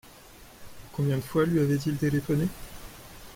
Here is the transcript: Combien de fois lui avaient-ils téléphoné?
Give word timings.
Combien 0.93 1.17
de 1.17 1.21
fois 1.21 1.45
lui 1.45 1.59
avaient-ils 1.59 1.95
téléphoné? 1.95 2.47